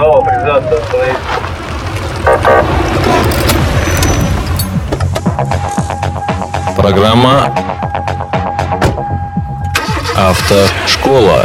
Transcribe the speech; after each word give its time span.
Право 0.00 0.22
признаться, 0.22 0.76
остановиться. 0.78 1.20
Программа 6.74 7.54
«Автошкола». 10.16 11.44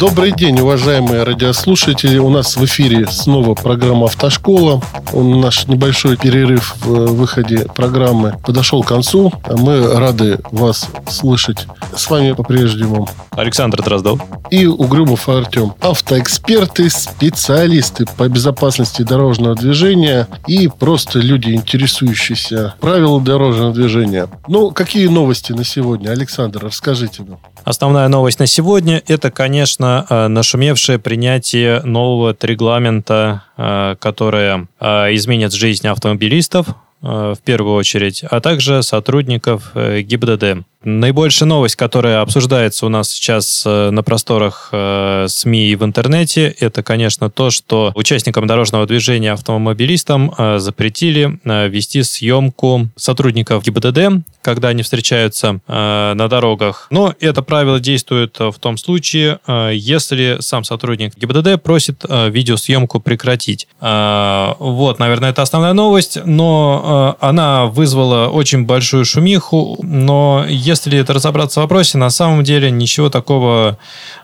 Добрый 0.00 0.32
день, 0.32 0.58
уважаемые 0.58 1.22
радиослушатели. 1.22 2.18
У 2.18 2.30
нас 2.30 2.56
в 2.56 2.64
эфире 2.64 3.06
снова 3.06 3.54
программа 3.54 4.06
«Автошкола». 4.06 4.82
Наш 5.12 5.68
небольшой 5.68 6.16
перерыв 6.16 6.74
в 6.84 7.14
выходе 7.14 7.66
программы 7.66 8.34
подошел 8.44 8.82
к 8.82 8.88
концу. 8.88 9.32
Мы 9.48 9.94
рады 9.96 10.40
вас 10.50 10.88
слышать. 11.08 11.68
С 11.94 12.10
вами 12.10 12.32
по-прежнему 12.32 13.08
Александр 13.40 13.82
Дроздов. 13.82 14.20
И 14.50 14.66
Угрюмов 14.66 15.28
Артем. 15.28 15.74
Автоэксперты, 15.80 16.90
специалисты 16.90 18.06
по 18.16 18.28
безопасности 18.28 19.02
дорожного 19.02 19.54
движения 19.54 20.28
и 20.46 20.68
просто 20.68 21.18
люди, 21.18 21.50
интересующиеся 21.50 22.74
правилами 22.80 23.24
дорожного 23.24 23.72
движения. 23.72 24.28
Ну, 24.48 24.70
какие 24.70 25.06
новости 25.06 25.52
на 25.52 25.64
сегодня? 25.64 26.10
Александр, 26.10 26.64
расскажите 26.64 27.22
нам. 27.22 27.38
Основная 27.64 28.08
новость 28.08 28.38
на 28.38 28.46
сегодня– 28.46 29.02
это, 29.06 29.30
конечно, 29.30 30.06
э, 30.08 30.28
нашумевшее 30.28 30.98
принятие 30.98 31.82
нового 31.82 32.36
регламента, 32.40 33.44
э, 33.56 33.96
которое 33.98 34.66
э, 34.80 34.86
изменит 35.14 35.52
жизнь 35.52 35.86
автомобилистов, 35.86 36.66
в 37.02 37.38
первую 37.46 37.76
очередь, 37.76 38.22
а 38.30 38.42
также 38.42 38.82
сотрудников 38.82 39.72
ГИБДД. 39.74 40.66
Наибольшая 40.82 41.46
новость, 41.46 41.76
которая 41.76 42.22
обсуждается 42.22 42.86
у 42.86 42.88
нас 42.88 43.10
сейчас 43.10 43.64
э, 43.66 43.90
на 43.90 44.02
просторах 44.02 44.70
э, 44.72 45.26
СМИ 45.28 45.72
и 45.72 45.76
в 45.76 45.84
интернете, 45.84 46.54
это, 46.58 46.82
конечно, 46.82 47.28
то, 47.28 47.50
что 47.50 47.92
участникам 47.94 48.46
дорожного 48.46 48.86
движения 48.86 49.32
автомобилистам 49.32 50.32
э, 50.38 50.58
запретили 50.58 51.38
вести 51.44 52.02
съемку 52.02 52.88
сотрудников 52.96 53.62
ГИБДД, 53.62 54.24
когда 54.40 54.68
они 54.68 54.82
встречаются 54.82 55.60
на 55.66 56.28
дорогах. 56.28 56.86
Но 56.90 57.14
это 57.20 57.42
правило 57.42 57.78
действует 57.78 58.38
в 58.38 58.54
том 58.58 58.78
случае, 58.78 59.38
если 59.72 60.38
сам 60.40 60.64
сотрудник 60.64 61.16
ГИБДД 61.16 61.62
просит 61.62 62.04
видеосъемку 62.08 63.00
прекратить. 63.00 63.68
Вот, 63.80 64.98
наверное, 64.98 65.30
это 65.30 65.42
основная 65.42 65.72
новость, 65.72 66.18
но 66.24 67.16
она 67.20 67.66
вызвала 67.66 68.28
очень 68.28 68.64
большую 68.64 69.04
шумиху, 69.04 69.78
но 69.82 70.46
если 70.70 70.98
это 70.98 71.12
разобраться 71.12 71.60
в 71.60 71.62
вопросе, 71.64 71.98
на 71.98 72.10
самом 72.10 72.42
деле 72.42 72.70
ничего 72.70 73.10
такого 73.10 73.78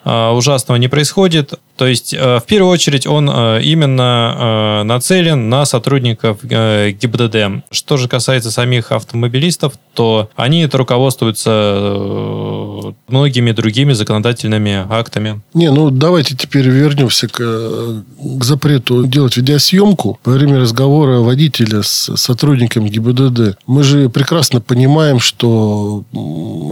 э, 0.04 0.30
ужасного 0.30 0.78
не 0.78 0.88
происходит. 0.88 1.54
То 1.76 1.86
есть, 1.86 2.14
э, 2.14 2.38
в 2.38 2.44
первую 2.46 2.72
очередь, 2.72 3.06
он 3.06 3.30
э, 3.30 3.60
именно 3.62 4.80
э, 4.80 4.82
нацелен 4.84 5.48
на 5.48 5.66
сотрудников 5.66 6.38
ГИБДД. 6.42 7.64
Что 7.70 7.96
же 7.96 8.08
касается 8.08 8.50
самих 8.50 8.92
автомобилистов, 8.92 9.74
то 9.94 10.30
они 10.36 10.62
это 10.62 10.78
руководствуются 10.78 12.94
многими 13.08 13.52
другими 13.52 13.92
законодательными 13.92 14.86
актами. 14.90 15.40
Не, 15.54 15.70
ну 15.70 15.90
давайте 15.90 16.36
теперь 16.36 16.68
вернемся 16.68 17.28
к, 17.28 17.38
к 17.38 18.44
запрету 18.44 19.06
делать 19.06 19.36
видеосъемку 19.36 20.18
во 20.24 20.32
время 20.32 20.60
разговора 20.60 21.20
водителя 21.20 21.82
с 21.82 22.16
сотрудником 22.16 22.86
ГИБДД. 22.86 23.58
Мы 23.66 23.82
же 23.82 24.08
прекрасно 24.08 24.60
понимаем, 24.60 25.20
что 25.20 26.04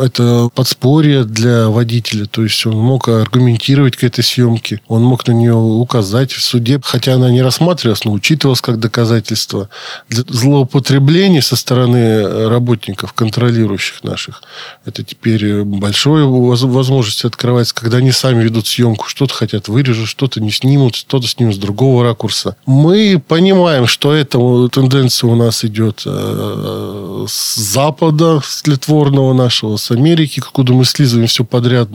это 0.03 0.49
подспорье 0.55 1.25
для 1.25 1.69
водителя. 1.69 2.27
То 2.27 2.43
есть 2.43 2.65
он 2.67 2.77
мог 2.77 3.09
аргументировать 3.09 3.97
к 3.97 4.05
этой 4.05 4.23
съемке. 4.23 4.81
Он 4.95 5.03
мог 5.03 5.27
на 5.27 5.33
нее 5.33 5.55
указать 5.55 6.33
в 6.33 6.43
суде, 6.43 6.81
хотя 6.83 7.15
она 7.15 7.31
не 7.31 7.43
рассматривалась, 7.43 8.05
но 8.05 8.13
учитывалась 8.13 8.61
как 8.61 8.79
доказательство. 8.79 9.69
Злоупотребления 10.09 11.43
со 11.43 11.57
стороны 11.57 12.49
работников, 12.49 13.13
контролирующих 13.13 14.05
наших, 14.05 14.43
это 14.85 15.03
теперь 15.03 15.63
большое 15.65 16.27
возможность 16.27 17.25
открывается, 17.25 17.75
когда 17.75 17.99
они 17.99 18.13
сами 18.13 18.45
ведут 18.45 18.67
съемку, 18.67 19.07
что-то 19.09 19.35
хотят 19.35 19.69
вырежут, 19.69 20.09
что-то 20.09 20.41
не 20.41 20.51
снимут, 20.51 20.95
что-то 20.95 21.27
снимут 21.27 21.57
с 21.57 21.59
другого 21.59 22.05
ракурса. 22.05 22.57
Мы 22.67 23.23
понимаем, 23.27 23.87
что 23.87 24.13
эта 24.15 24.39
тенденция 24.69 25.29
у 25.29 25.35
нас 25.35 25.65
идет 25.65 26.03
э, 26.07 27.27
с 27.29 27.57
запада, 27.57 28.41
с 28.45 28.63
тлетворного 28.63 29.33
нашего, 29.33 29.77
с 29.77 29.91
Америки, 29.91 30.41
откуда 30.41 30.73
мы 30.73 30.85
слизываем 30.85 31.27
все 31.27 31.45
подряд, 31.45 31.89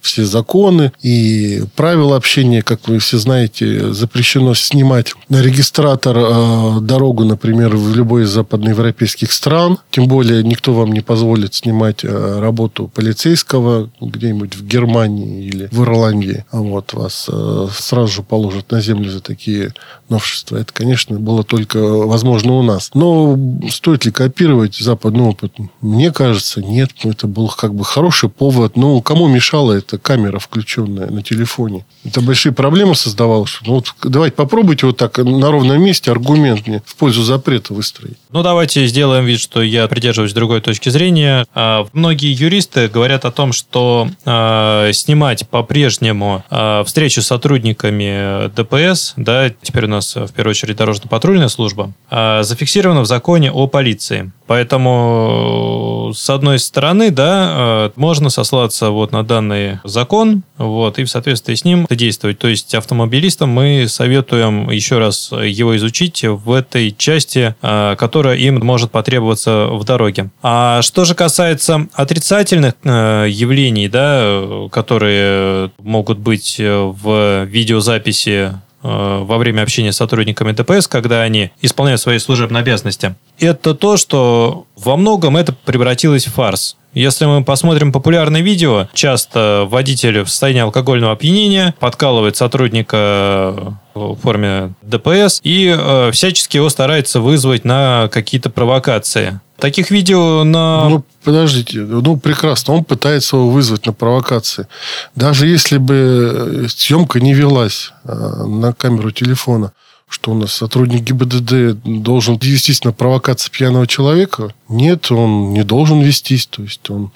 все 0.00 0.24
законы 0.24 0.92
и 1.02 1.62
правила 1.76 2.16
общения, 2.16 2.37
как 2.62 2.86
вы 2.86 3.00
все 3.00 3.18
знаете, 3.18 3.92
запрещено 3.92 4.54
снимать 4.54 5.12
на 5.28 5.42
регистратор 5.42 6.16
э, 6.16 6.80
дорогу, 6.80 7.24
например, 7.24 7.76
в 7.76 7.96
любой 7.96 8.22
из 8.22 8.28
западноевропейских 8.28 9.32
стран. 9.32 9.78
Тем 9.90 10.06
более 10.06 10.44
никто 10.44 10.72
вам 10.72 10.92
не 10.92 11.00
позволит 11.00 11.54
снимать 11.54 12.04
э, 12.04 12.38
работу 12.38 12.88
полицейского 12.94 13.90
где-нибудь 14.00 14.54
в 14.54 14.64
Германии 14.64 15.46
или 15.46 15.68
в 15.72 15.82
Ирландии. 15.82 16.44
А 16.52 16.58
вот 16.60 16.92
вас 16.92 17.26
э, 17.28 17.68
сразу 17.72 18.12
же 18.12 18.22
положат 18.22 18.70
на 18.70 18.80
землю 18.80 19.10
за 19.10 19.20
такие 19.20 19.74
новшества. 20.08 20.58
Это, 20.58 20.72
конечно, 20.72 21.18
было 21.18 21.42
только 21.42 21.80
возможно 21.80 22.52
у 22.52 22.62
нас. 22.62 22.90
Но 22.94 23.36
стоит 23.68 24.04
ли 24.04 24.12
копировать 24.12 24.76
западный 24.76 25.24
опыт? 25.24 25.54
Мне 25.80 26.12
кажется, 26.12 26.62
нет. 26.62 26.90
Это 27.02 27.26
был 27.26 27.48
как 27.48 27.74
бы 27.74 27.84
хороший 27.84 28.28
повод. 28.28 28.76
Но 28.76 29.00
кому 29.00 29.26
мешала 29.26 29.72
эта 29.72 29.98
камера, 29.98 30.38
включенная 30.38 31.10
на 31.10 31.24
телефоне? 31.24 31.84
Это 32.04 32.20
большие 32.28 32.52
проблемы 32.52 32.94
создавало. 32.94 33.46
Что, 33.46 33.64
ну, 33.66 33.74
вот, 33.76 33.94
давайте 34.04 34.36
попробуйте 34.36 34.86
вот 34.86 34.98
так 34.98 35.16
на 35.18 35.50
ровном 35.50 35.82
месте 35.82 36.10
аргумент 36.10 36.66
мне 36.66 36.82
в 36.84 36.94
пользу 36.94 37.22
запрета 37.22 37.72
выстроить. 37.72 38.18
Ну, 38.30 38.42
давайте 38.42 38.86
сделаем 38.86 39.24
вид, 39.24 39.40
что 39.40 39.62
я 39.62 39.88
придерживаюсь 39.88 40.34
другой 40.34 40.60
точки 40.60 40.90
зрения. 40.90 41.46
А, 41.54 41.86
многие 41.94 42.30
юристы 42.30 42.88
говорят 42.88 43.24
о 43.24 43.30
том, 43.30 43.52
что 43.52 44.08
а, 44.26 44.92
снимать 44.92 45.48
по-прежнему 45.48 46.44
а, 46.50 46.84
встречу 46.84 47.22
с 47.22 47.26
сотрудниками 47.26 48.48
ДПС, 48.54 49.14
да, 49.16 49.50
теперь 49.62 49.86
у 49.86 49.88
нас 49.88 50.14
в 50.14 50.32
первую 50.32 50.50
очередь 50.50 50.76
дорожно-патрульная 50.76 51.48
служба, 51.48 51.92
зафиксировано 52.10 53.00
в 53.00 53.06
законе 53.06 53.50
о 53.50 53.66
полиции. 53.66 54.32
Поэтому, 54.46 56.12
с 56.14 56.28
одной 56.30 56.58
стороны, 56.58 57.10
да, 57.10 57.90
можно 57.96 58.30
сослаться 58.30 58.90
вот 58.90 59.12
на 59.12 59.22
данный 59.22 59.78
закон, 59.84 60.42
вот, 60.56 60.98
и 60.98 61.04
в 61.04 61.10
соответствии 61.10 61.54
с 61.54 61.64
ним 61.64 61.86
действовать. 62.18 62.38
То 62.38 62.48
есть 62.48 62.74
автомобилистам 62.74 63.50
мы 63.50 63.86
советуем 63.88 64.70
еще 64.70 64.98
раз 64.98 65.30
его 65.32 65.76
изучить 65.76 66.24
в 66.24 66.52
этой 66.52 66.94
части, 66.96 67.54
а, 67.62 67.96
которая 67.96 68.36
им 68.36 68.58
может 68.64 68.90
потребоваться 68.90 69.66
в 69.66 69.84
дороге. 69.84 70.30
А 70.42 70.82
что 70.82 71.04
же 71.04 71.14
касается 71.14 71.86
отрицательных 71.94 72.74
а, 72.84 73.24
явлений, 73.24 73.88
да, 73.88 74.68
которые 74.70 75.70
могут 75.78 76.18
быть 76.18 76.56
в 76.58 77.44
видеозаписи 77.44 78.52
во 78.82 79.38
время 79.38 79.62
общения 79.62 79.92
с 79.92 79.96
сотрудниками 79.96 80.52
ДПС, 80.52 80.86
когда 80.86 81.22
они 81.22 81.50
исполняют 81.60 82.00
свои 82.00 82.18
служебные 82.18 82.60
обязанности, 82.60 83.16
это 83.38 83.74
то, 83.74 83.96
что 83.96 84.66
во 84.76 84.96
многом 84.96 85.36
это 85.36 85.52
превратилось 85.52 86.26
в 86.26 86.32
фарс. 86.32 86.76
Если 86.94 87.26
мы 87.26 87.44
посмотрим 87.44 87.92
популярные 87.92 88.42
видео, 88.42 88.88
часто 88.94 89.66
водитель 89.68 90.22
в 90.22 90.28
состоянии 90.28 90.62
алкогольного 90.62 91.12
опьянения 91.12 91.74
подкалывает 91.78 92.36
сотрудника 92.36 93.78
в 93.94 94.16
форме 94.16 94.72
ДПС 94.82 95.40
и 95.42 95.74
э, 95.76 96.10
всячески 96.12 96.56
его 96.56 96.68
старается 96.70 97.20
вызвать 97.20 97.64
на 97.64 98.08
какие-то 98.10 98.48
провокации. 98.48 99.40
Таких 99.58 99.90
видео 99.90 100.44
на... 100.44 100.88
Ну, 100.88 101.04
подождите. 101.24 101.80
Ну, 101.80 102.16
прекрасно. 102.16 102.74
Он 102.74 102.84
пытается 102.84 103.36
его 103.36 103.50
вызвать 103.50 103.86
на 103.86 103.92
провокации. 103.92 104.68
Даже 105.16 105.48
если 105.48 105.78
бы 105.78 106.66
съемка 106.68 107.18
не 107.18 107.34
велась 107.34 107.92
э, 108.04 108.14
на 108.46 108.72
камеру 108.72 109.10
телефона, 109.10 109.72
что 110.08 110.30
у 110.30 110.34
нас 110.34 110.52
сотрудник 110.52 111.02
ГИБДД 111.02 111.82
должен 111.84 112.38
вестись 112.40 112.84
на 112.84 112.92
провокацию 112.92 113.50
пьяного 113.52 113.88
человека. 113.88 114.54
Нет, 114.68 115.10
он 115.10 115.52
не 115.52 115.64
должен 115.64 116.00
вестись. 116.00 116.46
То 116.46 116.62
есть 116.62 116.88
он 116.88 117.10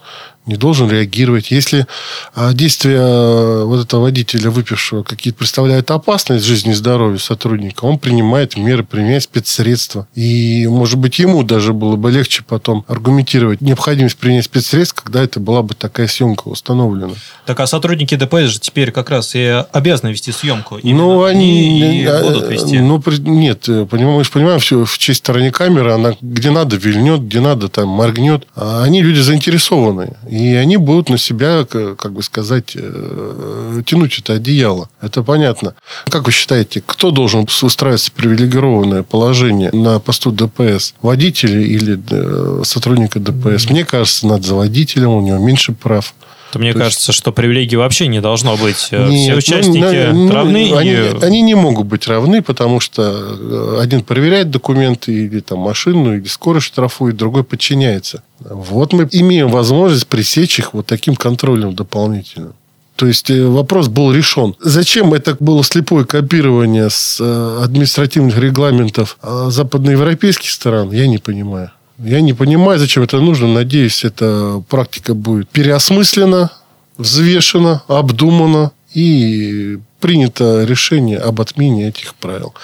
не 0.47 0.57
должен 0.57 0.91
реагировать. 0.91 1.51
Если 1.51 1.87
а, 2.35 2.53
действия 2.53 2.99
а, 2.99 3.65
вот 3.65 3.85
этого 3.85 4.03
водителя, 4.03 4.51
выпившего, 4.51 5.03
какие-то 5.03 5.39
представляют 5.39 5.91
опасность 5.91 6.45
жизни 6.45 6.73
и 6.73 6.75
здоровью 6.75 7.19
сотрудника, 7.19 7.85
он 7.85 7.99
принимает 7.99 8.57
меры, 8.57 8.83
применяет 8.83 9.23
спецсредства. 9.23 10.07
И, 10.15 10.67
может 10.67 10.99
быть, 10.99 11.19
ему 11.19 11.43
даже 11.43 11.73
было 11.73 11.97
бы 11.97 12.11
легче 12.11 12.43
потом 12.47 12.85
аргументировать 12.89 13.61
необходимость 13.61 14.17
принять 14.17 14.45
спецсредств, 14.45 15.01
когда 15.03 15.23
это 15.23 15.39
была 15.39 15.63
бы 15.63 15.75
такая 15.75 16.09
съемка 16.09 16.49
установлена. 16.49 17.13
Так, 17.47 17.61
а 17.61 17.67
сотрудники 17.67 18.17
ДПС 18.17 18.51
же 18.51 18.61
теперь 18.61 18.91
как 18.91 19.11
раз 19.11 19.35
и 19.35 19.65
обязаны 19.73 20.11
вести 20.11 20.33
съемку. 20.33 20.79
ну, 20.83 21.23
они... 21.25 22.03
И 22.03 22.07
а, 22.07 22.23
будут 22.23 22.51
вести. 22.51 22.79
Ну, 22.79 23.03
нет, 23.21 23.65
понимаем, 23.89 24.17
мы 24.17 24.25
же 24.25 24.31
понимаем, 24.31 24.59
все 24.59 24.85
в 24.85 24.99
честь 24.99 25.21
стороне 25.21 25.53
камеры, 25.53 25.93
она 25.93 26.15
где 26.21 26.51
надо 26.51 26.77
вильнет, 26.77 27.21
где 27.23 27.41
надо 27.41 27.69
там 27.69 27.89
моргнет. 27.89 28.47
А 28.57 28.83
они 28.83 29.03
люди 29.03 29.21
заинтересованные 29.21 30.17
И 30.33 30.55
они 30.55 30.79
будут 30.79 31.11
на 31.11 31.19
себя, 31.19 31.67
как 31.67 32.11
бы 32.15 32.23
сказать, 32.23 32.73
э, 32.75 33.83
тянуть 33.85 34.19
это 34.19 34.33
одеяло. 34.33 34.89
Это 35.03 35.23
понятно. 35.23 35.75
Как 36.07 36.25
вы 36.25 36.33
считаете, 36.33 36.83
кто 36.87 37.11
должен 37.11 37.47
устраиваться 37.61 38.11
в 38.11 38.15
привилегированное 38.15 39.03
положение 39.03 39.71
на 39.73 39.99
посту 39.99 40.33
ДПС? 40.33 40.95
Водители 41.03 41.63
или 41.63 42.01
э, 42.11 42.63
сотрудника 42.65 43.21
ДПС? 43.21 43.69
Мне 43.69 43.85
кажется, 43.85 44.27
надо 44.27 44.47
за 44.47 44.55
водителем, 44.55 45.11
у 45.11 45.21
него 45.21 45.37
меньше 45.37 45.73
прав. 45.73 46.15
То 46.53 46.59
мне 46.59 46.75
То 46.75 46.81
кажется, 46.81 47.13
есть... 47.13 47.19
что 47.19 47.33
привилегий 47.33 47.77
вообще 47.77 48.09
не 48.09 48.21
должно 48.21 48.59
быть. 48.59 48.89
Нет, 48.93 49.09
Все 49.09 49.33
ну, 49.33 49.39
участники 49.39 50.13
ну, 50.13 50.31
равны. 50.31 50.75
Они, 50.77 50.91
и... 50.91 51.25
они 51.25 51.41
не 51.41 51.55
могут 51.55 51.87
быть 51.87 52.07
равны, 52.07 52.43
потому 52.43 52.79
что 52.79 53.03
э, 53.03 53.79
один 53.81 54.03
проверяет 54.03 54.51
документы 54.51 55.15
или 55.15 55.41
там 55.41 55.61
машину, 55.61 56.15
или 56.15 56.27
скорость 56.27 56.67
штрафует, 56.67 57.17
другой 57.17 57.43
подчиняется. 57.43 58.23
Вот 58.39 58.93
мы 58.93 59.09
имеем 59.13 59.49
возможность 59.49 60.07
пресечь 60.07 60.59
их 60.59 60.75
вот 60.75 60.85
таким 60.85 61.17
контролем 61.17 61.75
дополнительным. 61.75 62.53
То 62.97 63.07
есть 63.07 63.31
э, 63.31 63.47
вопрос 63.47 63.89
был 63.89 64.13
решен. 64.13 64.55
Зачем 64.61 65.15
это 65.15 65.35
было 65.41 65.65
слепое 65.65 66.05
копирование 66.05 66.91
с 66.91 67.17
э, 67.19 67.61
административных 67.65 68.37
регламентов 68.37 69.17
западноевропейских 69.23 70.51
стран, 70.51 70.91
я 70.93 71.07
не 71.07 71.17
понимаю. 71.17 71.71
Я 72.03 72.21
не 72.21 72.33
понимаю, 72.33 72.79
зачем 72.79 73.03
это 73.03 73.21
нужно. 73.21 73.49
Надеюсь, 73.49 74.05
эта 74.05 74.63
практика 74.69 75.15
будет 75.15 75.49
переосмыслена, 75.49 76.51
взвешена, 76.99 77.83
обдумана 77.89 78.73
и 78.93 79.79
принято 80.01 80.65
решение 80.65 81.17
об 81.17 81.41
отмене 81.41 81.89
этих 81.89 82.17
правил. 82.17 82.55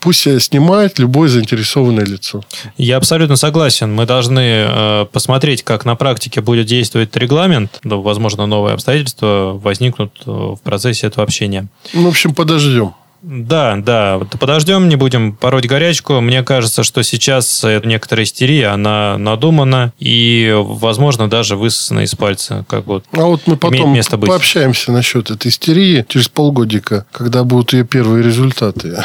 Пусть 0.00 0.42
снимает 0.42 0.98
любое 0.98 1.28
заинтересованное 1.28 2.04
лицо. 2.04 2.42
Я 2.76 2.96
абсолютно 2.96 3.36
согласен. 3.36 3.94
Мы 3.94 4.04
должны 4.04 4.40
э, 4.40 5.06
посмотреть, 5.12 5.62
как 5.62 5.84
на 5.84 5.94
практике 5.94 6.40
будет 6.40 6.66
действовать 6.66 7.16
регламент. 7.16 7.78
Да, 7.84 7.96
возможно, 7.96 8.46
новые 8.46 8.74
обстоятельства 8.74 9.58
возникнут 9.62 10.12
э, 10.26 10.30
в 10.30 10.58
процессе 10.64 11.06
этого 11.06 11.22
общения. 11.22 11.68
Ну, 11.94 12.06
в 12.06 12.08
общем, 12.08 12.34
подождем. 12.34 12.94
Да, 13.22 13.76
да. 13.76 14.20
Подождем, 14.38 14.88
не 14.88 14.96
будем 14.96 15.34
пороть 15.34 15.66
горячку. 15.66 16.20
Мне 16.20 16.42
кажется, 16.42 16.84
что 16.84 17.02
сейчас 17.02 17.64
некоторая 17.84 18.24
истерия, 18.24 18.68
она 18.68 19.18
надумана 19.18 19.92
и, 19.98 20.54
возможно, 20.56 21.28
даже 21.28 21.56
высосана 21.56 22.00
из 22.00 22.14
пальца. 22.14 22.64
Как 22.68 22.86
вот 22.86 23.04
а 23.12 23.24
вот 23.24 23.42
мы 23.46 23.56
потом 23.56 23.92
место 23.92 24.16
быть. 24.16 24.28
пообщаемся 24.28 24.92
насчет 24.92 25.30
этой 25.30 25.48
истерии 25.48 26.06
через 26.08 26.28
полгодика, 26.28 27.06
когда 27.10 27.42
будут 27.44 27.72
ее 27.72 27.84
первые 27.84 28.22
результаты. 28.22 29.02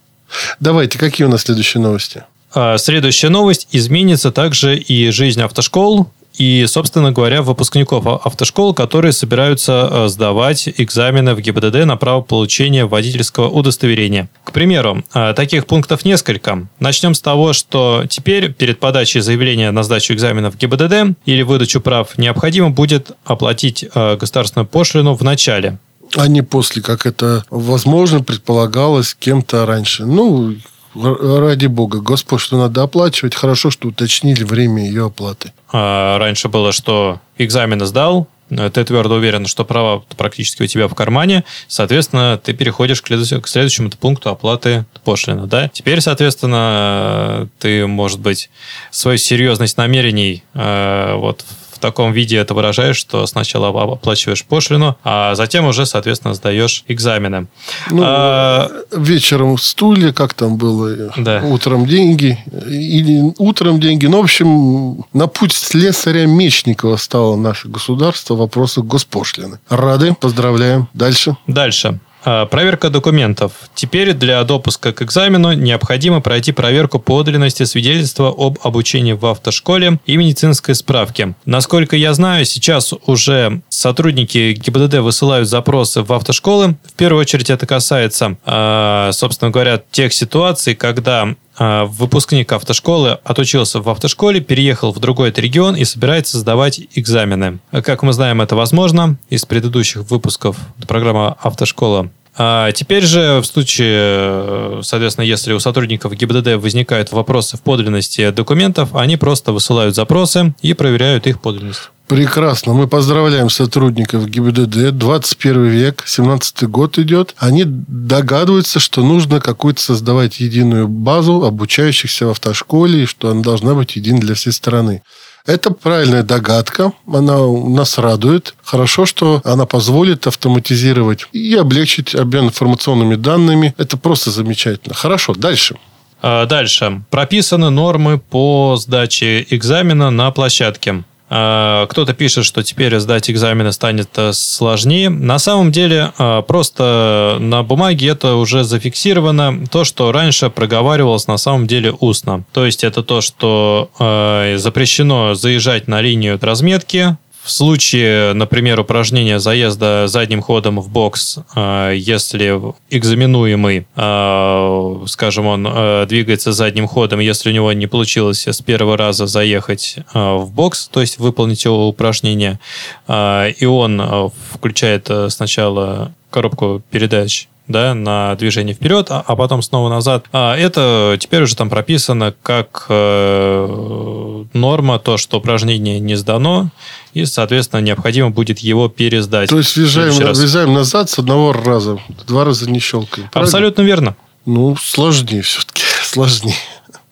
Давайте, 0.60 0.98
какие 0.98 1.26
у 1.26 1.30
нас 1.30 1.42
следующие 1.42 1.82
новости? 1.82 2.24
А, 2.54 2.78
следующая 2.78 3.28
новость. 3.28 3.68
Изменится 3.72 4.32
также 4.32 4.76
и 4.76 5.10
жизнь 5.10 5.40
автошкол 5.42 6.10
и, 6.36 6.64
собственно 6.66 7.12
говоря, 7.12 7.42
выпускников 7.42 8.06
автошкол, 8.06 8.74
которые 8.74 9.12
собираются 9.12 9.88
э, 9.90 10.08
сдавать 10.08 10.68
экзамены 10.76 11.34
в 11.34 11.40
ГИБДД 11.40 11.84
на 11.84 11.96
право 11.96 12.20
получения 12.20 12.86
водительского 12.86 13.48
удостоверения. 13.48 14.28
К 14.44 14.52
примеру, 14.52 15.04
э, 15.14 15.34
таких 15.34 15.66
пунктов 15.66 16.04
несколько. 16.04 16.66
Начнем 16.78 17.14
с 17.14 17.20
того, 17.20 17.52
что 17.52 18.04
теперь 18.08 18.52
перед 18.52 18.80
подачей 18.80 19.20
заявления 19.20 19.70
на 19.70 19.82
сдачу 19.82 20.14
экзамена 20.14 20.50
в 20.50 20.56
ГИБДД 20.56 21.16
или 21.26 21.42
выдачу 21.42 21.80
прав 21.80 22.16
необходимо 22.16 22.70
будет 22.70 23.12
оплатить 23.24 23.84
э, 23.94 24.16
государственную 24.16 24.66
пошлину 24.66 25.14
в 25.14 25.22
начале 25.22 25.78
а 26.16 26.26
не 26.26 26.42
после, 26.42 26.82
как 26.82 27.06
это, 27.06 27.44
возможно, 27.50 28.20
предполагалось 28.20 29.14
кем-то 29.14 29.64
раньше. 29.64 30.06
Ну, 30.06 30.56
ради 31.02 31.66
бога, 31.66 32.00
что 32.38 32.58
надо 32.58 32.82
оплачивать. 32.82 33.34
Хорошо, 33.34 33.70
что 33.70 33.88
уточнили 33.88 34.44
время 34.44 34.84
ее 34.86 35.06
оплаты. 35.06 35.52
А 35.72 36.18
раньше 36.18 36.48
было, 36.48 36.72
что 36.72 37.20
экзамены 37.38 37.86
сдал, 37.86 38.28
ты 38.50 38.84
твердо 38.84 39.14
уверен, 39.14 39.46
что 39.46 39.64
права 39.64 40.02
практически 40.16 40.62
у 40.62 40.66
тебя 40.66 40.88
в 40.88 40.94
кармане, 40.94 41.44
соответственно, 41.68 42.40
ты 42.42 42.52
переходишь 42.52 43.00
к 43.00 43.06
следующему 43.46 43.90
пункту 43.90 44.30
оплаты 44.30 44.84
пошлины, 45.04 45.46
да? 45.46 45.68
Теперь, 45.68 46.00
соответственно, 46.00 47.48
ты, 47.60 47.86
может 47.86 48.18
быть, 48.18 48.50
свою 48.90 49.18
серьезность 49.18 49.76
намерений 49.76 50.42
э, 50.54 51.14
вот 51.14 51.44
таком 51.80 52.12
виде 52.12 52.36
это 52.36 52.54
выражаешь, 52.54 52.96
что 52.96 53.26
сначала 53.26 53.68
оплачиваешь 53.68 54.44
пошлину, 54.44 54.96
а 55.04 55.34
затем 55.34 55.66
уже, 55.66 55.86
соответственно, 55.86 56.34
сдаешь 56.34 56.84
экзамены. 56.88 57.46
Ну, 57.90 58.02
а... 58.04 58.70
Вечером 58.92 59.58
стулья, 59.58 60.12
как 60.12 60.34
там 60.34 60.56
было? 60.56 61.12
Да. 61.16 61.42
Утром 61.42 61.86
деньги. 61.86 62.38
Или 62.66 63.32
утром 63.38 63.80
деньги. 63.80 64.06
Ну, 64.06 64.20
в 64.20 64.24
общем, 64.24 65.04
на 65.12 65.26
путь 65.26 65.52
слесаря 65.52 66.26
Мечникова 66.26 66.96
стало 66.96 67.36
наше 67.36 67.68
государство 67.68 68.34
в 68.34 68.38
вопросах 68.38 68.84
госпошлины. 68.84 69.58
Рады, 69.68 70.14
поздравляем. 70.14 70.88
Дальше. 70.94 71.36
Дальше. 71.46 71.98
А, 72.24 72.46
проверка 72.46 72.90
документов. 72.90 73.52
Теперь 73.74 74.12
для 74.12 74.42
допуска 74.44 74.92
к 74.92 75.02
экзамену 75.02 75.52
необходимо 75.52 76.20
пройти 76.20 76.52
проверку 76.52 76.98
подлинности 76.98 77.62
свидетельства 77.64 78.28
об 78.36 78.58
обучении 78.62 79.12
в 79.12 79.24
автошколе 79.26 79.98
и 80.06 80.16
медицинской 80.16 80.74
справки. 80.74 81.34
Насколько 81.44 81.96
я 81.96 82.12
знаю, 82.12 82.44
сейчас 82.44 82.92
уже 83.06 83.62
сотрудники 83.68 84.52
ГИБДД 84.52 84.98
высылают 84.98 85.48
запросы 85.48 86.02
в 86.02 86.12
автошколы. 86.12 86.76
В 86.84 86.92
первую 86.92 87.22
очередь 87.22 87.50
это 87.50 87.66
касается, 87.66 88.36
а, 88.44 89.10
собственно 89.12 89.50
говоря, 89.50 89.82
тех 89.90 90.12
ситуаций, 90.12 90.74
когда 90.74 91.34
выпускник 91.60 92.50
автошколы 92.52 93.18
отучился 93.22 93.80
в 93.80 93.88
автошколе, 93.88 94.40
переехал 94.40 94.92
в 94.92 94.98
другой 94.98 95.30
регион 95.30 95.76
и 95.76 95.84
собирается 95.84 96.38
сдавать 96.38 96.80
экзамены. 96.94 97.58
Как 97.70 98.02
мы 98.02 98.12
знаем, 98.12 98.40
это 98.40 98.56
возможно 98.56 99.18
из 99.28 99.44
предыдущих 99.44 100.10
выпусков 100.10 100.56
программы 100.88 101.36
«Автошкола». 101.40 102.10
А 102.42 102.72
теперь 102.72 103.04
же 103.04 103.40
в 103.42 103.44
случае, 103.44 104.82
соответственно, 104.82 105.26
если 105.26 105.52
у 105.52 105.60
сотрудников 105.60 106.14
ГИБДД 106.14 106.54
возникают 106.62 107.12
вопросы 107.12 107.58
в 107.58 107.60
подлинности 107.60 108.30
документов, 108.30 108.94
они 108.94 109.18
просто 109.18 109.52
высылают 109.52 109.94
запросы 109.94 110.54
и 110.62 110.72
проверяют 110.72 111.26
их 111.26 111.40
подлинность. 111.42 111.90
Прекрасно. 112.10 112.74
Мы 112.74 112.88
поздравляем 112.88 113.48
сотрудников 113.48 114.28
ГИБДД. 114.28 114.90
21 114.90 115.64
век, 115.66 116.02
17 116.04 116.64
год 116.64 116.98
идет. 116.98 117.36
Они 117.38 117.62
догадываются, 117.64 118.80
что 118.80 119.04
нужно 119.04 119.40
какую-то 119.40 119.80
создавать 119.80 120.40
единую 120.40 120.88
базу 120.88 121.44
обучающихся 121.44 122.26
в 122.26 122.30
автошколе, 122.30 123.04
и 123.04 123.06
что 123.06 123.30
она 123.30 123.42
должна 123.42 123.74
быть 123.74 123.94
единой 123.94 124.18
для 124.18 124.34
всей 124.34 124.50
страны. 124.52 125.02
Это 125.46 125.70
правильная 125.70 126.24
догадка, 126.24 126.92
она 127.06 127.46
нас 127.46 127.96
радует. 127.96 128.56
Хорошо, 128.64 129.06
что 129.06 129.40
она 129.44 129.64
позволит 129.64 130.26
автоматизировать 130.26 131.26
и 131.30 131.54
облегчить 131.54 132.16
обмен 132.16 132.46
информационными 132.46 133.14
данными. 133.14 133.72
Это 133.78 133.96
просто 133.96 134.32
замечательно. 134.32 134.96
Хорошо, 134.96 135.32
дальше. 135.32 135.76
А, 136.22 136.46
дальше. 136.46 137.02
Прописаны 137.08 137.70
нормы 137.70 138.18
по 138.18 138.74
сдаче 138.76 139.46
экзамена 139.48 140.10
на 140.10 140.32
площадке. 140.32 141.04
А, 141.32 141.86
кто-то 141.86 142.12
пишет, 142.12 142.44
что 142.44 142.64
теперь 142.64 142.98
сдать 142.98 143.30
экзамены 143.30 143.70
станет 143.70 144.08
э, 144.16 144.32
сложнее. 144.32 145.10
На 145.10 145.38
самом 145.38 145.70
деле, 145.70 146.12
а, 146.18 146.42
просто 146.42 147.36
на 147.38 147.62
бумаге 147.62 148.08
это 148.08 148.34
уже 148.34 148.64
зафиксировано. 148.64 149.66
То, 149.70 149.84
что 149.84 150.10
раньше 150.10 150.50
проговаривалось 150.50 151.28
на 151.28 151.36
самом 151.36 151.68
деле 151.68 151.92
устно. 151.92 152.42
То 152.52 152.66
есть 152.66 152.82
это 152.82 153.04
то, 153.04 153.20
что 153.20 153.90
э, 154.00 154.56
запрещено 154.58 155.34
заезжать 155.34 155.86
на 155.86 156.00
линию 156.00 156.36
разметки, 156.42 157.16
в 157.42 157.50
случае, 157.50 158.34
например, 158.34 158.80
упражнения 158.80 159.38
заезда 159.38 160.08
задним 160.08 160.42
ходом 160.42 160.78
в 160.78 160.90
бокс, 160.90 161.38
а, 161.54 161.90
если 161.92 162.60
экзаменуемый, 162.90 163.86
а, 163.96 165.02
скажем, 165.06 165.46
он 165.46 165.66
а, 165.68 166.06
двигается 166.06 166.52
задним 166.52 166.86
ходом, 166.86 167.18
если 167.20 167.50
у 167.50 167.52
него 167.52 167.72
не 167.72 167.86
получилось 167.86 168.46
с 168.46 168.60
первого 168.60 168.96
раза 168.96 169.26
заехать 169.26 169.96
в 170.12 170.50
бокс, 170.52 170.88
то 170.88 171.00
есть 171.00 171.18
выполнить 171.18 171.64
его 171.64 171.88
упражнение, 171.88 172.60
и 173.08 173.66
он 173.66 174.30
включает 174.52 175.10
сначала 175.28 176.12
коробку 176.30 176.82
передач 176.90 177.48
да, 177.70 177.94
на 177.94 178.34
движение 178.36 178.74
вперед, 178.74 179.06
а, 179.10 179.22
а 179.26 179.36
потом 179.36 179.62
снова 179.62 179.88
назад. 179.88 180.26
А 180.32 180.56
это 180.56 181.16
теперь 181.18 181.42
уже 181.42 181.56
там 181.56 181.70
прописано 181.70 182.34
как 182.42 182.86
э, 182.88 184.44
норма, 184.52 184.98
то, 184.98 185.16
что 185.16 185.38
упражнение 185.38 186.00
не 186.00 186.16
сдано, 186.16 186.70
и, 187.14 187.24
соответственно, 187.24 187.80
необходимо 187.80 188.30
будет 188.30 188.58
его 188.58 188.88
пересдать. 188.88 189.50
То 189.50 189.58
есть 189.58 189.76
въезжаем, 189.76 190.12
въезжаем 190.12 190.74
назад 190.74 191.10
с 191.10 191.18
одного 191.18 191.52
раза, 191.52 191.98
два 192.26 192.44
раза 192.44 192.70
не 192.70 192.80
щелкаем. 192.80 193.28
Правильно? 193.30 193.48
Абсолютно 193.48 193.82
верно. 193.82 194.16
Ну, 194.46 194.76
сложнее 194.76 195.42
все-таки, 195.42 195.82
сложнее. 196.02 196.54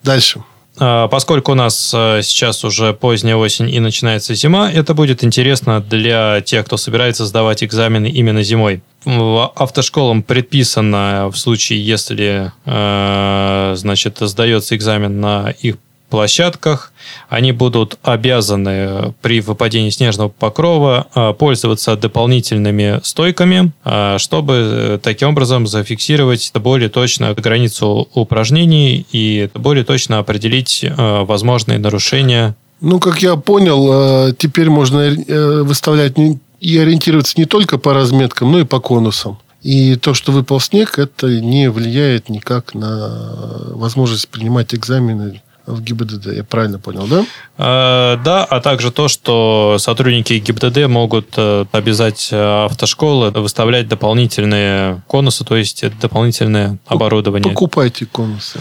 Дальше. 0.02 0.42
А, 0.80 1.08
поскольку 1.08 1.52
у 1.52 1.54
нас 1.54 1.92
а, 1.94 2.20
сейчас 2.22 2.64
уже 2.64 2.92
поздняя 2.92 3.36
осень 3.36 3.70
и 3.70 3.80
начинается 3.80 4.34
зима, 4.34 4.70
это 4.70 4.94
будет 4.94 5.24
интересно 5.24 5.80
для 5.80 6.40
тех, 6.40 6.66
кто 6.66 6.76
собирается 6.76 7.26
сдавать 7.26 7.64
экзамены 7.64 8.06
именно 8.06 8.42
зимой. 8.42 8.82
Автошколам 9.04 10.22
предписано 10.22 11.30
в 11.32 11.36
случае, 11.36 11.84
если 11.84 12.52
а, 12.66 13.74
значит, 13.76 14.18
сдается 14.20 14.76
экзамен 14.76 15.20
на 15.20 15.50
их 15.50 15.76
площадках. 16.08 16.92
Они 17.28 17.52
будут 17.52 17.98
обязаны 18.02 19.14
при 19.22 19.40
выпадении 19.40 19.90
снежного 19.90 20.28
покрова 20.28 21.06
а, 21.14 21.32
пользоваться 21.32 21.96
дополнительными 21.96 23.00
стойками, 23.02 23.72
а, 23.84 24.18
чтобы 24.18 24.54
э, 24.54 24.98
таким 25.02 25.30
образом 25.30 25.66
зафиксировать 25.66 26.50
более 26.54 26.88
точно 26.88 27.34
границу 27.34 28.08
упражнений 28.14 29.06
и 29.12 29.48
более 29.54 29.84
точно 29.84 30.18
определить 30.18 30.84
возможные 30.96 31.78
нарушения. 31.78 32.56
Ну, 32.80 33.00
как 33.00 33.22
я 33.22 33.36
понял, 33.36 34.32
теперь 34.34 34.70
можно 34.70 35.00
э, 35.00 35.62
выставлять 35.62 36.14
и 36.60 36.78
ориентироваться 36.78 37.34
не 37.36 37.44
только 37.44 37.78
по 37.78 37.94
разметкам, 37.94 38.52
но 38.52 38.60
и 38.60 38.64
по 38.64 38.80
конусам. 38.80 39.38
И 39.62 39.96
то, 39.96 40.14
что 40.14 40.32
выпал 40.32 40.60
снег, 40.60 40.98
это 40.98 41.26
не 41.26 41.68
влияет 41.68 42.28
никак 42.28 42.74
на 42.74 43.72
возможность 43.74 44.28
принимать 44.28 44.74
экзамены 44.74 45.42
в 45.68 45.82
ГИБДД. 45.82 46.26
Я 46.32 46.44
правильно 46.44 46.78
понял, 46.78 47.06
да? 47.06 47.24
А, 47.58 48.16
да, 48.24 48.44
а 48.44 48.60
также 48.60 48.90
то, 48.90 49.08
что 49.08 49.76
сотрудники 49.78 50.32
ГИБДД 50.32 50.86
могут 50.86 51.34
э, 51.36 51.66
обязать 51.72 52.28
э, 52.30 52.64
автошколы 52.64 53.30
выставлять 53.30 53.88
дополнительные 53.88 55.02
конусы, 55.06 55.44
то 55.44 55.56
есть 55.56 55.84
дополнительное 56.00 56.78
оборудование. 56.86 57.52
Покупайте 57.52 58.06
конусы. 58.06 58.60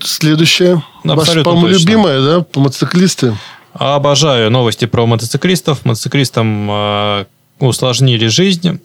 Следующее. 0.00 0.82
Абсолютно 0.98 1.16
Ваше, 1.16 1.42
по-моему, 1.42 1.68
любимое, 1.68 2.20
да, 2.20 2.46
мотоциклисты. 2.54 3.36
Обожаю 3.74 4.50
новости 4.50 4.84
про 4.84 5.04
мотоциклистов. 5.04 5.84
Мотоциклистам 5.84 6.70
э, 6.70 7.24
усложнили 7.58 8.26
жизнь. 8.26 8.80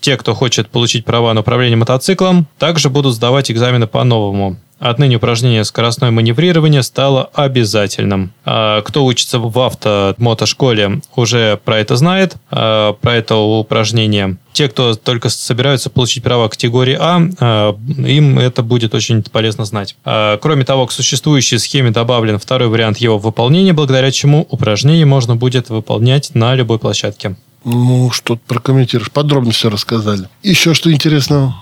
Те, 0.00 0.16
кто 0.16 0.34
хочет 0.34 0.68
получить 0.68 1.04
права 1.04 1.32
на 1.34 1.40
управление 1.40 1.76
мотоциклом, 1.76 2.46
также 2.58 2.90
будут 2.90 3.14
сдавать 3.14 3.50
экзамены 3.50 3.86
по-новому. 3.86 4.56
Отныне 4.78 5.16
упражнение 5.16 5.64
скоростное 5.64 6.12
маневрирование 6.12 6.84
стало 6.84 7.30
обязательным. 7.34 8.32
А, 8.44 8.80
кто 8.82 9.04
учится 9.04 9.40
в 9.40 9.58
автомотошколе, 9.58 11.00
уже 11.16 11.58
про 11.64 11.78
это 11.78 11.96
знает, 11.96 12.36
а, 12.50 12.92
про 12.92 13.16
это 13.16 13.36
упражнение. 13.36 14.36
Те, 14.52 14.68
кто 14.68 14.94
только 14.94 15.30
собираются 15.30 15.90
получить 15.90 16.22
права 16.22 16.48
категории 16.48 16.96
А, 16.98 17.20
а 17.40 17.76
им 18.06 18.38
это 18.38 18.62
будет 18.62 18.94
очень 18.94 19.22
полезно 19.22 19.64
знать. 19.64 19.96
Кроме 20.04 20.64
того, 20.64 20.86
к 20.86 20.92
существующей 20.92 21.58
схеме 21.58 21.90
добавлен 21.90 22.38
второй 22.38 22.68
вариант 22.68 22.98
его 22.98 23.18
выполнения, 23.18 23.72
благодаря 23.72 24.10
чему 24.10 24.46
упражнение 24.50 25.06
можно 25.06 25.36
будет 25.36 25.70
выполнять 25.70 26.34
на 26.34 26.54
любой 26.54 26.78
площадке. 26.78 27.36
Ну, 27.64 28.10
что 28.10 28.36
прокомментируешь? 28.36 29.10
Подробно 29.10 29.52
все 29.52 29.70
рассказали. 29.70 30.28
Еще 30.42 30.74
что 30.74 30.92
интересного? 30.92 31.54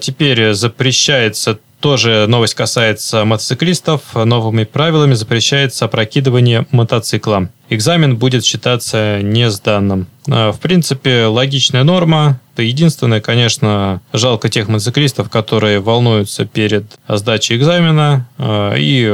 Теперь 0.00 0.54
запрещается 0.54 1.58
тоже 1.80 2.26
новость 2.26 2.54
касается 2.54 3.24
мотоциклистов. 3.24 4.00
Новыми 4.14 4.64
правилами 4.64 5.14
запрещается 5.14 5.84
опрокидывание 5.84 6.66
мотоцикла. 6.72 7.50
Экзамен 7.68 8.16
будет 8.16 8.44
считаться 8.44 9.20
не 9.22 9.50
сданным. 9.50 10.06
А, 10.28 10.52
в 10.52 10.60
принципе, 10.60 11.26
логичная 11.26 11.84
норма. 11.84 12.40
Это 12.54 12.62
единственное, 12.62 13.20
конечно, 13.20 14.00
жалко 14.12 14.48
тех 14.48 14.68
мотоциклистов, 14.68 15.30
которые 15.30 15.80
волнуются 15.80 16.46
перед 16.46 16.84
сдачей 17.08 17.56
экзамена 17.56 18.26
а, 18.38 18.74
и 18.74 19.12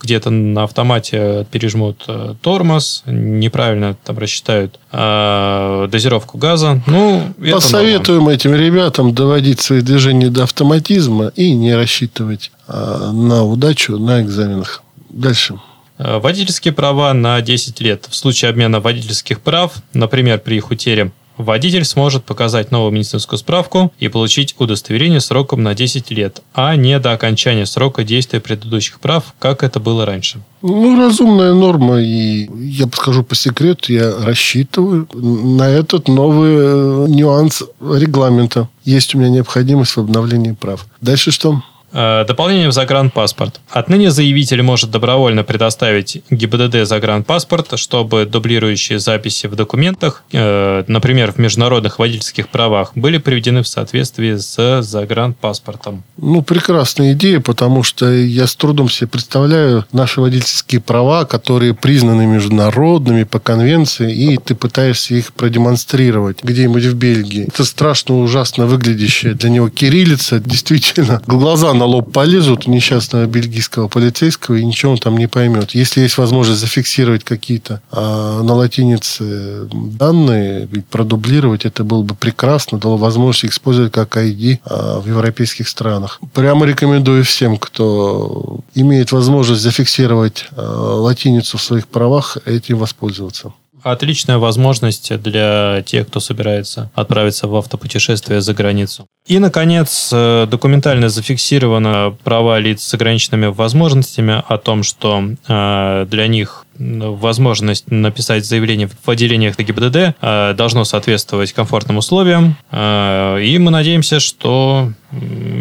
где-то 0.00 0.30
на 0.30 0.64
автомате 0.64 1.46
пережмут 1.50 2.04
э, 2.08 2.34
тормоз, 2.40 3.02
неправильно 3.06 3.96
там 4.04 4.18
рассчитают 4.18 4.78
а, 4.92 5.86
дозировку 5.88 6.38
газа. 6.38 6.82
Ну, 6.86 7.34
Посоветуем 7.50 8.28
этим 8.28 8.54
ребятам 8.54 9.14
доводить 9.14 9.60
свои 9.60 9.80
движения 9.80 10.30
до 10.30 10.44
автоматизма 10.44 11.28
и 11.36 11.52
не 11.52 11.74
рассчитывать 11.74 12.50
на 12.68 13.44
удачу 13.44 13.98
на 13.98 14.22
экзаменах. 14.22 14.82
Дальше. 15.10 15.58
Э, 15.98 16.18
водительские 16.18 16.72
права 16.74 17.12
на 17.12 17.40
10 17.40 17.80
лет. 17.80 18.06
В 18.10 18.16
случае 18.16 18.50
обмена 18.50 18.80
водительских 18.80 19.40
прав, 19.40 19.74
например, 19.92 20.38
при 20.40 20.56
их 20.56 20.70
утере, 20.70 21.12
водитель 21.38 21.84
сможет 21.84 22.24
показать 22.24 22.70
новую 22.70 22.92
медицинскую 22.92 23.38
справку 23.38 23.92
и 23.98 24.08
получить 24.08 24.54
удостоверение 24.58 25.20
сроком 25.20 25.62
на 25.62 25.74
10 25.74 26.10
лет, 26.10 26.42
а 26.54 26.76
не 26.76 26.98
до 26.98 27.12
окончания 27.12 27.66
срока 27.66 28.04
действия 28.04 28.40
предыдущих 28.40 29.00
прав, 29.00 29.34
как 29.38 29.62
это 29.62 29.80
было 29.80 30.06
раньше. 30.06 30.40
Ну, 30.62 30.98
разумная 30.98 31.52
норма. 31.52 32.00
И 32.00 32.48
я 32.58 32.86
скажу 32.86 33.22
по 33.22 33.34
секрету, 33.34 33.92
я 33.92 34.16
рассчитываю 34.24 35.08
на 35.12 35.68
этот 35.68 36.08
новый 36.08 36.54
э, 36.54 37.06
нюанс 37.08 37.62
регламента. 37.80 38.68
Есть 38.84 39.14
у 39.14 39.18
меня 39.18 39.28
необходимость 39.28 39.96
в 39.96 40.00
обновлении 40.00 40.52
прав. 40.52 40.86
Дальше 41.00 41.30
что? 41.30 41.62
Э, 41.94 42.24
дополнение 42.26 42.68
в 42.68 42.72
загранпаспорт. 42.72 43.60
Отныне 43.70 44.10
заявитель 44.10 44.62
может 44.62 44.90
добровольно 44.90 45.44
предоставить 45.44 46.22
ГИБДД 46.28 46.86
загранпаспорт, 46.86 47.78
чтобы 47.78 48.26
дублирующие 48.26 48.98
записи 48.98 49.46
в 49.46 49.54
документах, 49.54 50.24
э, 50.32 50.82
например, 50.88 51.32
в 51.32 51.38
международных 51.38 52.00
водительских 52.00 52.48
правах, 52.48 52.92
были 52.96 53.18
приведены 53.18 53.62
в 53.62 53.68
соответствии 53.68 54.34
с 54.34 54.82
загранпаспортом. 54.82 56.02
Ну, 56.16 56.42
прекрасная 56.42 57.12
идея, 57.12 57.38
потому 57.38 57.84
что 57.84 58.12
я 58.12 58.48
с 58.48 58.56
трудом 58.56 58.90
себе 58.90 59.06
представляю 59.06 59.84
наши 59.92 60.20
водительские 60.20 60.80
права, 60.80 61.24
которые 61.24 61.74
признаны 61.74 62.26
международными 62.26 63.22
по 63.22 63.38
конвенции, 63.38 64.12
и 64.12 64.36
ты 64.36 64.56
пытаешься 64.56 65.14
их 65.14 65.32
продемонстрировать 65.32 66.42
где-нибудь 66.42 66.84
в 66.86 66.96
Бельгии. 66.96 67.46
Это 67.46 67.64
страшно 67.64 68.18
ужасно 68.18 68.66
выглядящая 68.66 69.34
для 69.34 69.50
него 69.50 69.68
кириллица. 69.68 70.40
Действительно, 70.40 71.22
глаза 71.26 71.72
на 71.72 71.83
на 71.84 71.90
лоб 71.90 72.12
полезут 72.12 72.66
несчастного 72.66 73.26
бельгийского 73.26 73.88
полицейского, 73.88 74.54
и 74.54 74.64
ничего 74.64 74.92
он 74.92 74.98
там 74.98 75.18
не 75.18 75.26
поймет. 75.26 75.72
Если 75.72 76.00
есть 76.00 76.16
возможность 76.16 76.60
зафиксировать 76.60 77.24
какие-то 77.24 77.82
а, 77.90 78.42
на 78.42 78.54
латинице 78.54 79.68
данные, 79.70 80.66
продублировать, 80.90 81.66
это 81.66 81.84
было 81.84 82.02
бы 82.02 82.14
прекрасно, 82.14 82.78
дало 82.78 82.96
возможность 82.96 83.54
использовать 83.54 83.92
как 83.92 84.16
ID 84.16 84.60
а, 84.64 85.00
в 85.00 85.08
европейских 85.08 85.68
странах. 85.68 86.20
Прямо 86.32 86.64
рекомендую 86.64 87.22
всем, 87.24 87.58
кто 87.58 88.60
имеет 88.74 89.12
возможность 89.12 89.62
зафиксировать 89.62 90.46
а, 90.56 91.00
латиницу 91.00 91.58
в 91.58 91.62
своих 91.62 91.86
правах, 91.86 92.38
этим 92.46 92.78
воспользоваться 92.78 93.52
отличная 93.84 94.38
возможность 94.38 95.16
для 95.20 95.82
тех, 95.86 96.08
кто 96.08 96.20
собирается 96.20 96.90
отправиться 96.94 97.46
в 97.46 97.54
автопутешествие 97.54 98.40
за 98.40 98.54
границу. 98.54 99.06
И, 99.26 99.38
наконец, 99.38 100.10
э, 100.12 100.46
документально 100.50 101.08
зафиксировано 101.08 102.14
права 102.24 102.58
лиц 102.58 102.82
с 102.82 102.94
ограниченными 102.94 103.46
возможностями 103.46 104.42
о 104.46 104.58
том, 104.58 104.82
что 104.82 105.22
э, 105.48 106.06
для 106.10 106.26
них 106.26 106.66
возможность 106.76 107.90
написать 107.90 108.44
заявление 108.44 108.88
в 108.88 109.08
отделениях 109.08 109.56
ГИБДД 109.58 110.16
э, 110.20 110.54
должно 110.54 110.84
соответствовать 110.84 111.52
комфортным 111.52 111.98
условиям. 111.98 112.56
И 112.72 113.56
мы 113.60 113.70
надеемся, 113.70 114.18
что 114.18 114.92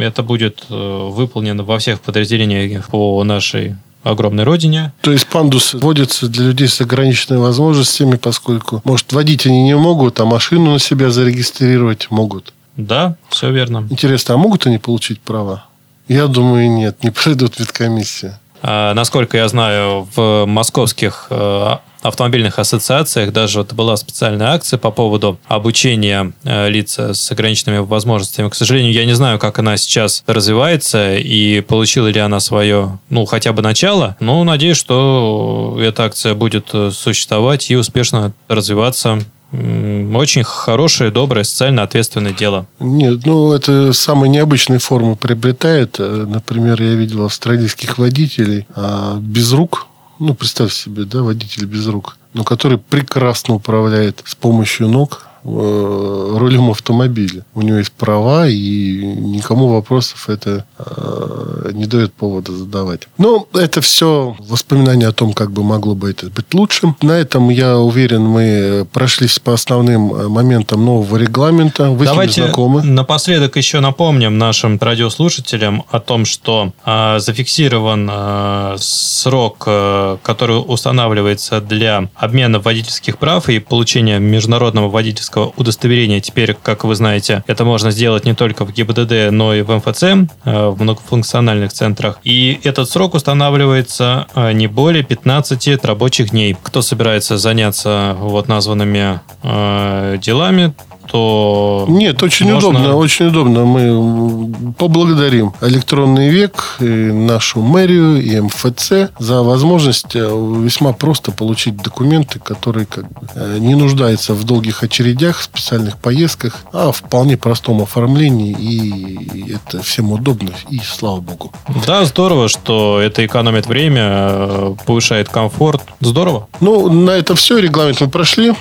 это 0.01 0.23
будет 0.23 0.65
выполнено 0.69 1.63
во 1.63 1.77
всех 1.77 2.01
подразделениях 2.01 2.89
по 2.89 3.23
нашей 3.23 3.75
огромной 4.03 4.43
родине. 4.43 4.93
То 5.01 5.11
есть 5.11 5.27
пандусы 5.27 5.77
вводятся 5.77 6.27
для 6.27 6.47
людей 6.47 6.67
с 6.67 6.81
ограниченными 6.81 7.41
возможностями, 7.41 8.15
поскольку, 8.15 8.81
может, 8.83 9.11
водить 9.13 9.45
они 9.45 9.63
не 9.63 9.75
могут, 9.75 10.19
а 10.19 10.25
машину 10.25 10.73
на 10.73 10.79
себя 10.79 11.09
зарегистрировать 11.09 12.11
могут. 12.11 12.53
Да, 12.77 13.15
все 13.29 13.51
верно. 13.51 13.87
Интересно, 13.89 14.35
а 14.35 14.37
могут 14.37 14.67
они 14.67 14.77
получить 14.77 15.21
права? 15.21 15.65
Я 16.07 16.27
думаю, 16.27 16.69
нет, 16.69 17.03
не 17.03 17.11
пройдут 17.11 17.59
веткомиссию. 17.59 18.37
А, 18.65 18.93
насколько 18.93 19.35
я 19.35 19.47
знаю, 19.49 20.07
в 20.15 20.45
московских 20.45 21.27
э, 21.29 21.75
автомобильных 22.01 22.59
ассоциациях 22.59 23.33
даже 23.33 23.59
вот 23.59 23.73
была 23.73 23.97
специальная 23.97 24.53
акция 24.53 24.77
по 24.77 24.89
поводу 24.89 25.37
обучения 25.47 26.31
э, 26.45 26.69
лиц 26.69 26.97
с 26.97 27.29
ограниченными 27.29 27.79
возможностями. 27.79 28.47
К 28.47 28.55
сожалению, 28.55 28.93
я 28.93 29.05
не 29.05 29.13
знаю, 29.13 29.37
как 29.37 29.59
она 29.59 29.75
сейчас 29.75 30.23
развивается 30.27 31.17
и 31.17 31.59
получила 31.59 32.07
ли 32.07 32.21
она 32.21 32.39
свое, 32.39 32.99
ну, 33.09 33.25
хотя 33.25 33.51
бы 33.51 33.61
начало, 33.61 34.15
но 34.21 34.41
надеюсь, 34.45 34.77
что 34.77 35.77
эта 35.81 36.05
акция 36.05 36.33
будет 36.33 36.69
э, 36.71 36.91
существовать 36.91 37.69
и 37.69 37.75
успешно 37.75 38.31
развиваться 38.47 39.19
очень 39.53 40.43
хорошее, 40.43 41.11
доброе, 41.11 41.43
социально 41.43 41.83
ответственное 41.83 42.33
дело. 42.33 42.65
Нет, 42.79 43.25
ну, 43.25 43.53
это 43.53 43.93
самые 43.93 44.29
необычные 44.29 44.79
формы 44.79 45.15
приобретает. 45.15 45.97
Э, 45.99 46.25
например, 46.27 46.81
я 46.81 46.95
видел 46.95 47.25
австралийских 47.25 47.97
водителей 47.97 48.65
а 48.75 49.17
без 49.19 49.53
рук, 49.53 49.87
ну, 50.19 50.33
представь 50.33 50.73
себе, 50.73 51.03
да, 51.03 51.21
водитель 51.21 51.65
без 51.65 51.87
рук, 51.87 52.17
но 52.33 52.43
который 52.43 52.77
прекрасно 52.77 53.55
управляет 53.55 54.21
с 54.25 54.35
помощью 54.35 54.87
ног 54.87 55.27
э, 55.43 56.37
рулем 56.37 56.69
автомобиля. 56.69 57.45
У 57.55 57.61
него 57.61 57.77
есть 57.77 57.91
права, 57.91 58.47
и 58.47 59.05
никому 59.05 59.67
вопросов 59.67 60.29
это 60.29 60.65
э, 60.77 61.71
не 61.73 61.85
дает 61.85 62.13
повода 62.13 62.51
задавать. 62.51 63.07
Но 63.17 63.47
это 63.53 63.81
все 63.81 64.35
воспоминания 64.39 65.07
о 65.07 65.11
том, 65.11 65.33
как 65.33 65.51
бы 65.51 65.63
могло 65.63 65.95
бы 65.95 66.09
это 66.11 66.29
быть 66.29 66.53
лучше. 66.53 66.95
На 67.01 67.13
этом, 67.13 67.49
я 67.49 67.77
уверен, 67.77 68.23
мы 68.23 68.87
прошлись 68.91 69.39
по 69.39 69.53
основным 69.53 70.31
моментам 70.31 70.85
нового 70.85 71.17
регламента. 71.17 71.89
Вы 71.89 72.05
Давайте 72.05 72.33
с 72.33 72.37
ним 72.37 72.45
знакомы. 72.45 72.83
напоследок 72.83 73.55
еще 73.57 73.79
напомним 73.79 74.37
нашим 74.37 74.77
радиослушателям 74.79 75.83
о 75.89 75.99
том, 75.99 76.25
что 76.25 76.71
э, 76.85 77.19
зафиксирован 77.19 78.09
э, 78.11 78.75
срок, 78.79 79.63
э, 79.65 80.17
который 80.21 80.57
устанавливается 80.57 81.61
для 81.61 82.09
обмена 82.15 82.59
водительских 82.59 83.17
прав 83.17 83.49
и 83.49 83.59
получения 83.59 84.19
международного 84.19 84.89
водительского 84.89 85.32
удостоверения. 85.37 86.19
Теперь, 86.19 86.55
как 86.61 86.83
вы 86.83 86.95
знаете, 86.95 87.43
это 87.47 87.65
можно 87.65 87.91
сделать 87.91 88.25
не 88.25 88.33
только 88.33 88.65
в 88.65 88.73
ГИБДД, 88.73 89.31
но 89.31 89.53
и 89.53 89.61
в 89.61 89.75
МФЦ, 89.75 90.03
э, 90.03 90.25
в 90.45 90.81
многофункциональных 90.81 91.73
центрах. 91.73 92.19
И 92.23 92.59
этот 92.63 92.89
срок 92.89 93.13
устанавливается 93.13 94.27
э, 94.35 94.51
не 94.53 94.67
более 94.67 95.03
15 95.03 95.85
рабочих 95.85 96.31
дней. 96.31 96.55
Кто 96.61 96.81
собирается 96.81 97.37
заняться 97.37 98.15
вот 98.19 98.47
названными 98.47 99.19
э, 99.43 100.17
делами, 100.21 100.73
то... 101.13 101.85
Нет, 101.89 102.23
очень 102.23 102.51
можно... 102.51 102.69
удобно, 102.69 102.95
очень 102.95 103.27
удобно. 103.27 103.65
Мы 103.65 104.73
поблагодарим 104.73 105.53
электронный 105.61 106.29
век, 106.29 106.77
и 106.79 106.85
нашу 106.85 107.61
мэрию, 107.61 108.19
и 108.19 108.39
МФЦ 108.39 109.11
за 109.19 109.43
возможность 109.43 110.15
э, 110.15 110.19
весьма 110.19 110.93
просто 110.93 111.31
получить 111.31 111.77
документы, 111.77 112.39
которые 112.39 112.87
как 112.87 113.03
бы 113.03 113.27
э, 113.35 113.57
не 113.59 113.75
нуждаются 113.75 114.33
в 114.33 114.43
долгих 114.43 114.81
очередях, 114.81 115.37
в 115.37 115.43
специальных 115.43 115.99
поездках, 115.99 116.61
а 116.73 116.91
в 116.91 116.97
вполне 116.97 117.37
простом 117.37 117.83
оформлении, 117.83 118.51
и 118.51 119.53
это 119.53 119.83
всем 119.83 120.11
удобно, 120.11 120.49
и 120.71 120.79
слава 120.79 121.19
богу. 121.19 121.51
Да, 121.85 122.05
здорово, 122.05 122.49
что 122.49 122.99
это 122.99 123.23
экономит 123.23 123.67
время, 123.67 124.01
э, 124.01 124.75
повышает 124.87 125.29
комфорт. 125.29 125.83
Здорово. 125.99 126.47
Ну, 126.59 126.89
на 126.89 127.11
это 127.11 127.35
все, 127.35 127.59
регламент 127.59 128.01
мы 128.01 128.09
прошли. 128.09 128.53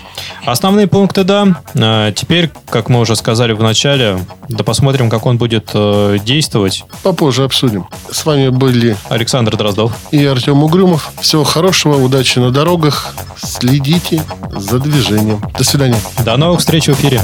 Основные 0.44 0.86
пункты, 0.86 1.24
да. 1.24 1.62
Теперь 2.14 2.41
теперь, 2.42 2.62
как 2.68 2.88
мы 2.88 3.00
уже 3.00 3.16
сказали 3.16 3.52
в 3.52 3.62
начале, 3.62 4.24
да 4.48 4.64
посмотрим, 4.64 5.10
как 5.10 5.26
он 5.26 5.38
будет 5.38 5.70
э, 5.74 6.18
действовать. 6.24 6.84
Попозже 7.02 7.44
обсудим. 7.44 7.86
С 8.10 8.24
вами 8.24 8.48
были 8.48 8.96
Александр 9.08 9.56
Дроздов 9.56 9.92
и 10.10 10.24
Артем 10.24 10.62
Угрюмов. 10.62 11.12
Всего 11.20 11.44
хорошего, 11.44 11.96
удачи 11.96 12.38
на 12.38 12.50
дорогах. 12.50 13.14
Следите 13.36 14.22
за 14.56 14.78
движением. 14.78 15.42
До 15.56 15.64
свидания. 15.64 15.98
До 16.24 16.36
новых 16.36 16.60
встреч 16.60 16.86
в 16.86 16.92
эфире. 16.92 17.20